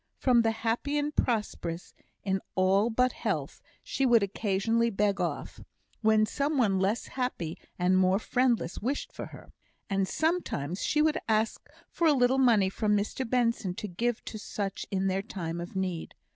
From 0.17 0.41
the 0.41 0.49
happy 0.49 0.97
and 0.97 1.15
prosperous 1.15 1.93
in 2.23 2.41
all 2.55 2.89
but 2.89 3.11
health, 3.11 3.61
she 3.83 4.03
would 4.03 4.23
occasionally 4.23 4.89
beg 4.89 5.21
off, 5.21 5.59
when 6.01 6.25
some 6.25 6.57
one 6.57 6.79
less 6.79 7.05
happy 7.09 7.55
and 7.77 7.99
more 7.99 8.17
friendless 8.17 8.79
wished 8.79 9.13
for 9.13 9.27
her; 9.27 9.51
and 9.91 10.07
sometimes 10.07 10.81
she 10.81 11.03
would 11.03 11.19
ask 11.29 11.69
for 11.91 12.07
a 12.07 12.13
little 12.13 12.39
money 12.39 12.67
from 12.71 12.97
Mr 12.97 13.29
Benson 13.29 13.75
to 13.75 13.87
give 13.87 14.25
to 14.25 14.39
such 14.39 14.87
in 14.89 15.05
their 15.05 15.21
time 15.21 15.61
of 15.61 15.75
need. 15.75 16.15